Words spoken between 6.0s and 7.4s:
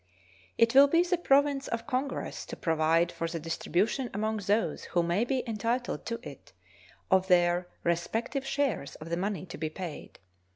to it of